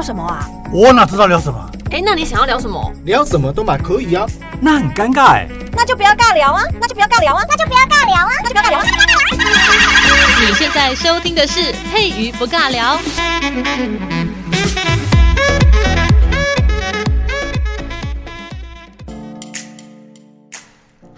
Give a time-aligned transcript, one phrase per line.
[0.00, 0.48] 聊什么啊？
[0.72, 1.70] 我哪知道聊什么？
[1.90, 2.90] 哎，那你想要聊什么？
[3.04, 4.26] 聊什么都蛮可以啊。
[4.58, 5.46] 那很尴尬哎。
[5.72, 6.62] 那就不要尬聊啊！
[6.80, 7.44] 那就不要尬聊啊！
[7.46, 8.30] 那就不要尬聊啊！
[8.42, 8.84] 那就不要尬聊啊！
[10.40, 12.98] 你现在收听的是佩瑜不尬聊。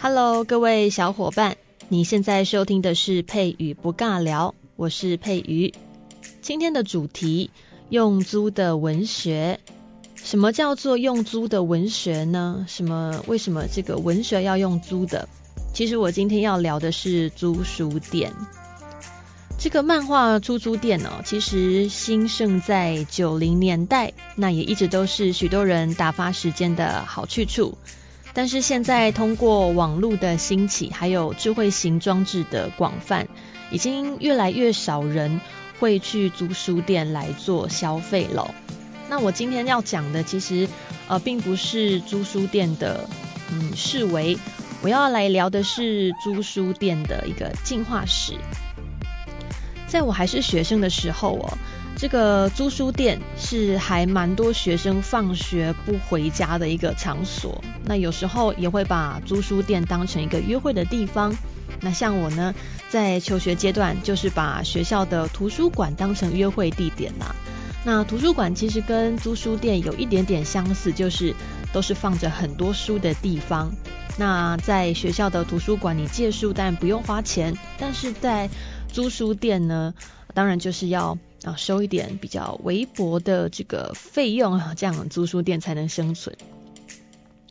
[0.00, 1.54] Hello，各位小伙伴，
[1.88, 5.72] 你现在收听的是佩瑜不尬聊，我是佩瑜。
[6.40, 7.52] 今天的主题。
[7.92, 9.60] 用租的文学，
[10.14, 12.64] 什么叫做用租的文学呢？
[12.66, 13.22] 什么？
[13.26, 15.28] 为什么这个文学要用租的？
[15.74, 18.32] 其实我今天要聊的是租书店。
[19.58, 27.76] 这个漫画出租店哦，其实兴盛在九零年代，那也一直都是许多人打发时间的好去处。
[28.32, 33.28] 但是现在通过网络的兴起，还有智慧型装置的广泛，
[33.70, 35.42] 已经越来越少人。
[35.82, 38.54] 会去租书店来做消费了。
[39.10, 40.68] 那我今天要讲的，其实
[41.08, 43.04] 呃，并不是租书店的
[43.50, 44.38] 嗯视为，
[44.80, 48.34] 我要来聊的是租书店的一个进化史。
[49.88, 51.58] 在我还是学生的时候哦，
[51.96, 57.60] 这个租书店是还蛮多学生放学不回家的一个场所。
[57.84, 61.34] 那有时候也会把租书店当成一个约会的地方。
[61.80, 62.54] 那像我呢，
[62.88, 67.34] 在求学阶段，就是把学校的图书馆当成约会地点啦。
[67.84, 71.34] 那图书馆其实跟租书店有一点点相似，就是
[71.72, 73.72] 都是放着很多书的地方。
[74.16, 78.48] 那在学校的图书馆，你借书当然不用花钱，但是在
[78.92, 79.92] 租书店呢，
[80.32, 86.36] 当然就是要啊收一点比较微薄的这个费用啊，这样租书店才能生存。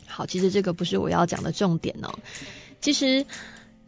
[0.06, 2.18] 好，其实这个不是我要讲的重点哦，
[2.80, 3.26] 其实。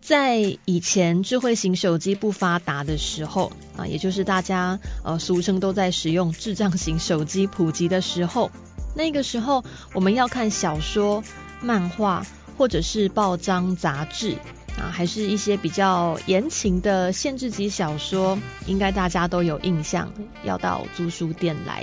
[0.05, 8.51] 在以前智慧型手机不发达的时候啊，也就是大家呃俗称都在使用智障型手机普及的时候，
[8.95, 9.64] 那个时候
[9.95, 11.24] 我们要看小说、
[11.62, 12.23] 漫画
[12.58, 14.36] 或者是报章杂志
[14.77, 20.12] 啊，还是一些比较言情的限制级小说，应该大家都有印象，
[20.45, 21.83] 要到租书店来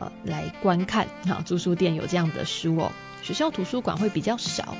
[0.00, 1.42] 呃来观看啊。
[1.44, 2.90] 租书店有这样的书哦，
[3.20, 4.74] 学校图书馆会比较少。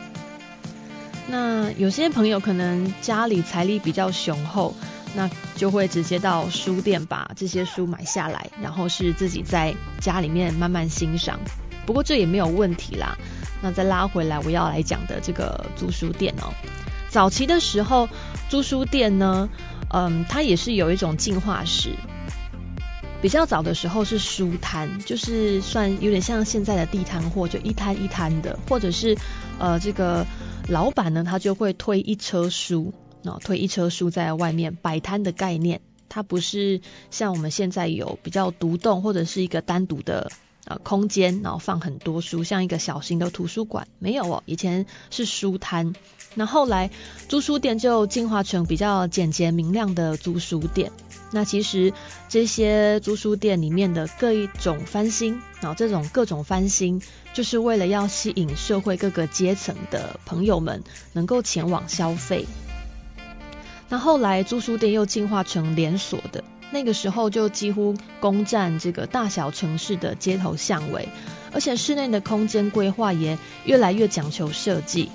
[1.28, 4.74] 那有些朋友可能家里财力比较雄厚，
[5.14, 11.38] 那就会直接到书店把这些书买下来，然后是自己在家里面慢慢欣赏。
[11.86, 13.16] 不过这也没有问题啦。
[13.62, 16.52] 那再拉回来我要来讲的这个租书店哦，
[17.08, 18.08] 早期的时候
[18.48, 19.48] 租书店呢，
[19.90, 21.90] 嗯，它也是有一种进化史。
[23.20, 29.16] 比较早的时候是书摊，就是算有点像现在的地摊货，就一摊一摊的，或者是
[29.60, 30.26] 呃这个。
[30.68, 36.80] 老板呢，他就会推一车书，哦，推一车书在外面摆摊的概念，它不是
[37.10, 40.30] 像我们现在有比较独栋或者是一个单独的
[40.66, 45.94] 呃空间，然后放很多书，像一个小型的图书馆，没有哦，以前是书摊。
[46.34, 46.90] 那后来
[47.28, 50.90] 租书店就进化成比较简洁明亮的租书店。
[51.30, 51.92] 那其实
[52.28, 57.02] 这些租书店里面的各一种翻新，然后这种各种翻新，
[57.34, 62.46] 就是为了要吸引社会各个阶层的朋友们能够前往消费。
[63.88, 71.08] 那后来租书店又进化成连锁的，那个时候就几乎攻占这个大小城市的街头巷尾，
[71.52, 75.10] 而且室内的空间规划也越来越讲求设计。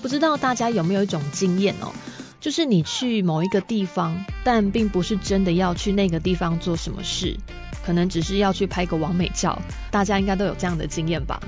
[0.00, 1.92] 不知道大家有没有一种经验哦？
[2.40, 7.36] 就是你去某一个地方，但并不是真的要去那个地方做什么事，
[7.84, 9.60] 可能只是要去拍个完美照。
[9.90, 11.40] 大家应该都有这样的经验吧？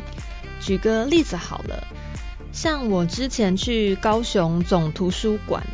[0.60, 1.86] 举个例子好了，
[2.52, 5.64] 像我之前去高雄总图书馆，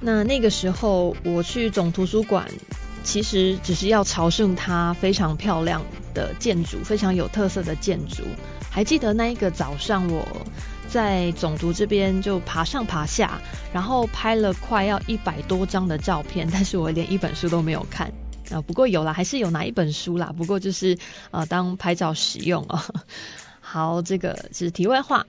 [0.00, 2.46] 那那个时候我去总图书馆，
[3.08, 5.82] 其实只是要朝圣它非常漂亮
[6.12, 8.22] 的建筑，非常有特色的建筑。
[8.70, 10.26] 还记得那一个早上我。
[10.90, 13.38] 在总督这边就爬上爬下，
[13.74, 18.10] 然后拍了快要一百多张的照片，但是我连一本书都没有看
[18.50, 18.62] 啊。
[18.62, 20.32] 不过有啦，还是有拿一本书啦。
[20.34, 20.96] 不过就是
[21.30, 22.80] 呃当拍照使用哦。
[23.60, 25.26] 好，这个是题外话。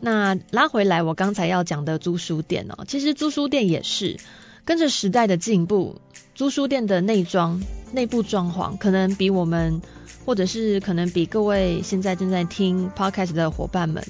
[0.00, 4.16] 那拉回来，我刚才要讲的租书店哦，其实租书店也是
[4.64, 6.00] 跟着时代的进步，
[6.34, 7.60] 租书店的内装、
[7.92, 9.80] 内部装潢可能比我们，
[10.24, 14.04] 或者是可能比各位现在正在听 Podcast 的伙伴们。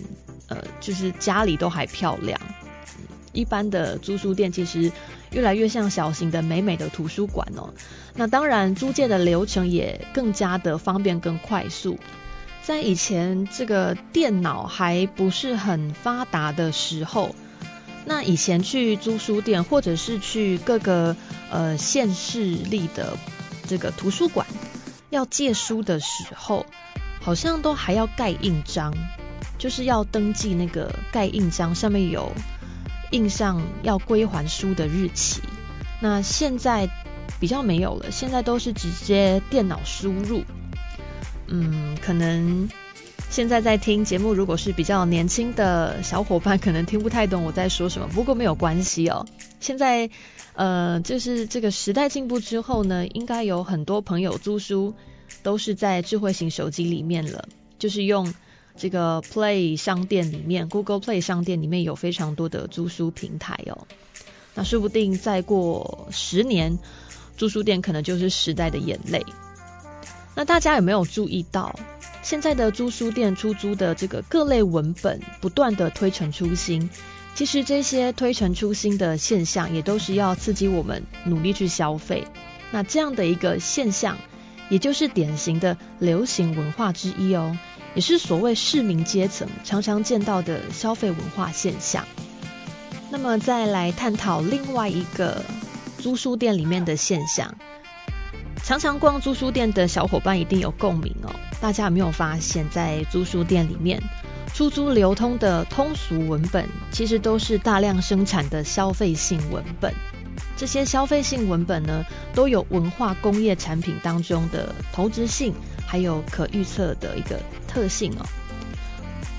[0.48, 2.38] 呃，就是家里都还漂亮。
[3.32, 4.90] 一般的租书店其实
[5.30, 7.72] 越来越像小型的美美的图书馆哦。
[8.16, 11.96] 那当然，租借的流程也更加的方便更快速。
[12.64, 17.32] 在以前这个电脑还不是很发达的时候，
[18.04, 21.16] 那以前去租书店或者是去各个
[21.50, 23.16] 呃县市立的
[23.68, 24.46] 这个图书馆，
[25.10, 26.66] 要借书的时候，
[27.20, 28.92] 好像都还要盖印章，
[29.58, 32.32] 就是要登记那个盖印章，上面有
[33.12, 35.40] 印上要归还书的日期。
[36.00, 36.88] 那现在
[37.38, 40.42] 比较没有了，现在都是直接电脑输入。
[41.46, 42.68] 嗯，可能
[43.30, 48.08] 现在在听节目，如果是比较年轻的小伙伴，可能听不太懂我在说什么。
[48.08, 49.24] 不过没有关系哦，
[49.60, 50.10] 现在
[50.54, 54.92] 呃，就是这个时代进步之后呢，应该有很多朋友租书
[55.44, 57.48] 都是在智慧型手机里面了，
[57.78, 58.34] 就是用
[58.76, 63.86] 这个 Play 商店里面，Google Play 商店里面有非常多的租书平台哦。
[64.54, 66.76] 那说不定再过十年，
[67.36, 69.24] 租书店可能就是时代的眼泪。
[70.34, 71.78] 那大家有没有注意到，
[72.22, 76.88] 现在的租书店出租的这个各类文本不断的推陈出新？
[77.34, 82.26] 其实这些推陈出新的现象，也都是要刺激我们努力去消费。
[82.70, 84.16] 那这样的一个现象，
[84.68, 87.56] 也就是典型的流行文化之一哦，
[87.94, 92.04] 也是所谓市民阶层常常见到的消费文化现象。
[93.10, 95.42] 那么再来探讨另外一个
[95.98, 97.52] 租书店里面的现象。
[98.62, 101.34] 常常逛租书店的小伙伴一定有共鸣哦。
[101.60, 104.02] 大家有没有发现，在租书店里面
[104.54, 109.92] 出租流通的通俗文本，其实都是大量生产的消费性文本。
[110.56, 112.04] 这些消费性文本呢，
[112.34, 115.52] 都有文化工业产品当中的投资性，
[115.86, 118.26] 还有可预测的一个特性哦。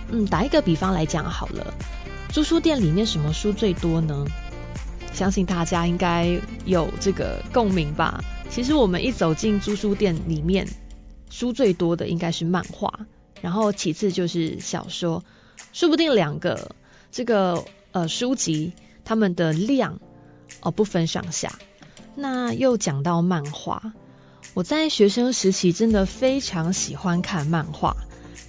[0.10, 1.74] 嗯，打一个比方来讲好了，
[2.30, 4.26] 租书店里面什么书最多呢？
[5.14, 8.24] 相信大家应该有这个共鸣吧。
[8.50, 10.68] 其实我们一走进租书店里面，
[11.32, 13.08] 书最多的应该是漫画，
[13.42, 15.24] 然后其次就是小说，
[15.74, 16.76] 说不定两个
[17.12, 18.74] 这个呃书籍
[19.04, 20.00] 他们的量
[20.62, 21.58] 哦不分上下。
[22.14, 23.94] 那又讲到漫画，
[24.54, 27.96] 我在学生时期真的非常喜欢看漫画，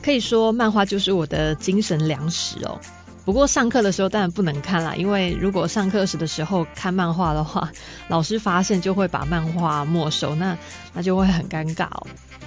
[0.02, 2.80] 可以说漫画就是我的精神粮食哦。
[3.24, 7.70] 不过上课的时候当然不能看啦，因为如果上课时的时候看漫画的话，
[8.08, 10.58] 老师发现就会把漫画没收，那
[10.92, 11.88] 那就会很尴尬。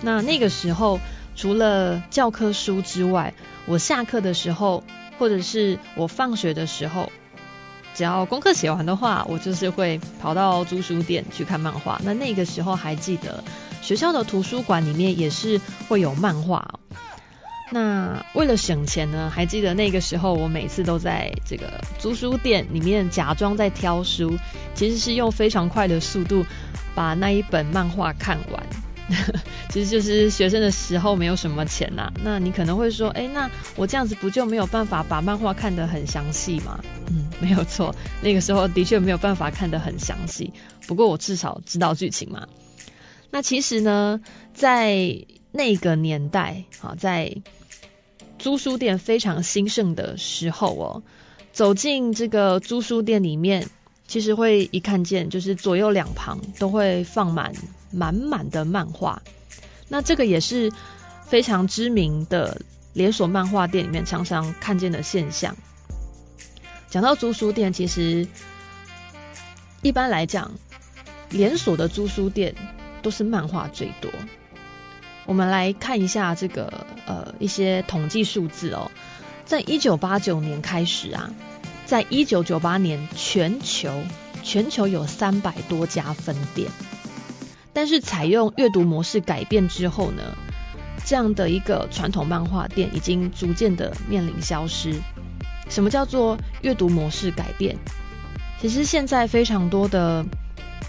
[0.01, 0.99] 那那个时候
[1.35, 3.33] 除了教科书之外，
[3.65, 4.83] 我下课的时候
[5.17, 7.09] 或者是我放学的时候，
[7.93, 12.01] 只要功课写完的话，我就是会跑到租书店去看漫画。
[12.03, 13.41] 那那个时候还记得
[13.81, 16.67] 学校的图书馆里面也是会有漫画。
[17.71, 24.37] 那为了省钱呢，还记得那个时候，我每次都在这个租书店里面假装在挑书，
[24.75, 26.45] 其实是用非常快的速度
[26.93, 28.63] 把那一本漫画看完。
[29.69, 36.79] 其实就是学生的时候没有什么钱呐、那你可能会说，哎，那我这样子不就没有办法把漫画看得很详细吗？
[37.11, 40.51] 嗯，没有错，那个时候的确没有办法看得很详细。
[40.87, 42.47] 不过我至少知道剧情嘛。
[43.29, 44.21] 那其实呢，
[44.53, 44.95] 在
[45.55, 47.33] 那个年代，好，在
[48.37, 51.03] 租书店非常兴盛的时候哦，
[51.53, 53.69] 走进这个租书店里面，
[54.05, 57.53] 其实会一看见，就是左右两旁都会放满
[57.89, 59.21] 满满的漫画。
[59.87, 60.69] 那这个也是
[61.25, 62.61] 非常知名的
[62.91, 65.55] 连锁漫画店里面常常看见的现象。
[66.89, 68.27] 讲到租书店，其实
[69.81, 70.51] 一般来讲，
[71.29, 72.53] 连锁的租书店
[73.01, 74.11] 都是漫画最多。
[75.25, 78.91] 我们来看一下这个呃一些统计数字哦，
[79.45, 81.29] 在一九八九年开始啊，
[81.85, 83.91] 在一九九八年全球
[84.43, 86.69] 全球有三百多家分店，
[87.73, 90.21] 但是采用阅读模式改变之后呢，
[91.03, 95.01] 这样的一个传统漫画店已经逐渐的面临消失。
[95.67, 97.75] 什么叫做阅读模式改变？
[98.61, 100.23] 其实现在非常多的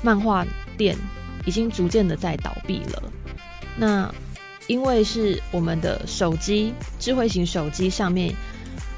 [0.02, 0.97] 漫画店
[1.47, 3.02] 已经逐渐的在倒闭了。
[3.78, 4.14] 那
[4.69, 8.35] 因为是我们的手机，智慧型手机上面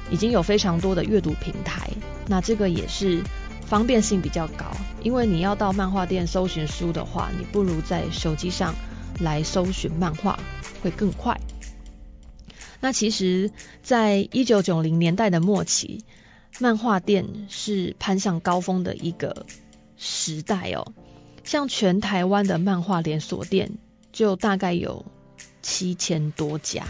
[0.09, 1.89] 已经有非常多的阅读平台，
[2.27, 3.21] 那这个也是
[3.67, 4.65] 方便性比较高。
[5.03, 8.73] 因为你要到漫画店搜寻书的话，你不如在手机上
[9.19, 10.39] 来搜寻漫画
[10.81, 11.39] 会更快。
[12.81, 13.51] 那其实，
[13.83, 16.03] 在一九九零年代的末期，
[16.59, 19.45] 漫画店是攀上高峰的一个
[19.97, 20.93] 时代哦，
[21.43, 23.69] 像全台湾的漫画连锁店
[24.11, 25.05] 就大概有。
[25.61, 26.85] 七千多家，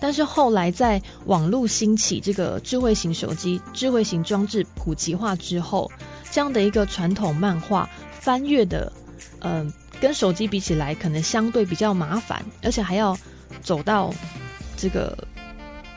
[0.00, 5.90] 但是后来在网络兴起，这个智慧型手机、智慧型装置普及化之后，
[6.30, 7.88] 这样的一个传统漫画
[8.18, 8.92] 翻阅的，
[9.40, 13.18] 嗯、跟手机比起来，可能相对比较麻烦，而且还要
[13.62, 14.14] 走到
[14.76, 15.26] 这个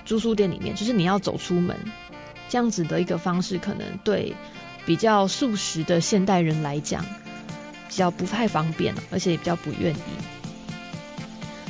[0.06, 1.78] 租书店里面，就是你要走出门，
[2.50, 4.36] 这样子的一个方式，可能对
[4.86, 7.06] 比较速食的现代人来讲，
[7.88, 10.33] 比较不太方便，而且也比较不愿意。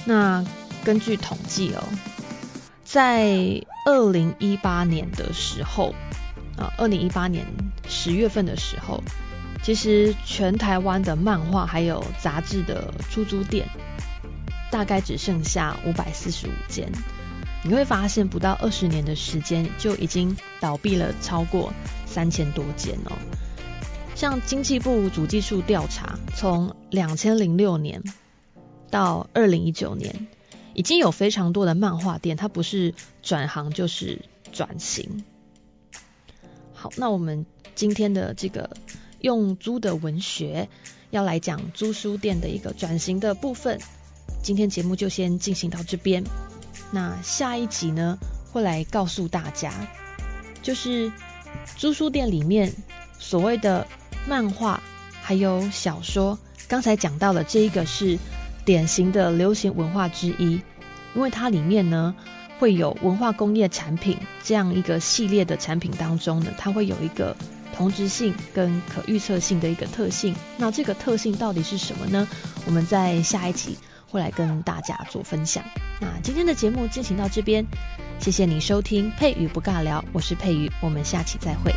[0.05, 0.43] 那
[0.83, 1.83] 根据统计哦，
[2.83, 5.95] 在二零一八年的时候，
[6.57, 7.45] 啊，二零一八年
[7.87, 9.01] 十月份的时候，
[9.63, 13.67] 其实全台湾的漫画还有杂志的出租店，
[14.69, 16.91] 大概只剩下五百四十五间。
[17.65, 21.71] 你会发现，不到二十年的时间，就已经倒闭了超过
[22.05, 23.13] 三千多间哦。
[24.15, 28.03] 像经济部主计处调查，从两千零六年
[28.93, 30.27] 到二零一九年，
[30.75, 34.21] 已经有非常多的漫画店，它不是转行就是
[34.51, 35.23] 转型。
[36.75, 38.69] 好，那我们今天的这个
[39.17, 40.69] 用租的文学，
[41.09, 43.79] 要来讲租书店的一个转型的部分。
[44.43, 46.23] 今天节目就先进行到这边。
[46.91, 48.19] 那下一集呢，
[48.51, 49.73] 会来告诉大家，
[50.61, 51.11] 就是
[51.77, 52.71] 租书店里面
[53.17, 53.87] 所谓的
[54.27, 54.83] 漫画
[55.19, 56.37] 还有小说。
[56.67, 58.19] 刚才讲到了这一个是
[58.65, 60.61] 典型的流行文化之一，
[61.15, 62.15] 因为它里面呢
[62.59, 67.35] 会有文化工业产品这样一个系列的产品当中呢，它会有一个
[67.75, 70.35] 同质性跟可预测性的一个特性。
[70.57, 72.27] 那这个特性到底是什么呢？
[72.65, 73.77] 我们在下一集。
[74.13, 75.63] 会来跟大家做分享。
[75.99, 77.65] 那今天的节目进行到这边，
[78.19, 81.73] 谢谢你收听佩瑜不尬聊，我是佩瑜，我们下期再会，